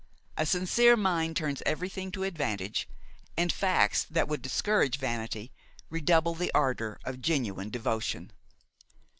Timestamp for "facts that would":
3.53-4.41